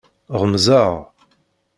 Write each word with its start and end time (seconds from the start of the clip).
Ɣemzeɣ. 0.39 0.91